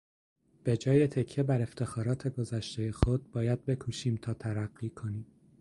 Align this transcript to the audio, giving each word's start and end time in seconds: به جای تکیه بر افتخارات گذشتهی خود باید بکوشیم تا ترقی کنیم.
به 0.63 0.77
جای 0.77 1.07
تکیه 1.07 1.43
بر 1.43 1.61
افتخارات 1.61 2.27
گذشتهی 2.27 2.91
خود 2.91 3.31
باید 3.31 3.65
بکوشیم 3.65 4.17
تا 4.17 4.33
ترقی 4.33 4.89
کنیم. 4.89 5.25